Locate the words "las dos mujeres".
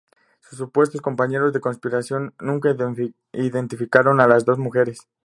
4.27-5.07